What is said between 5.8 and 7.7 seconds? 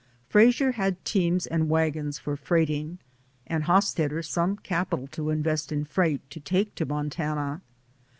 freight, to take to Montana.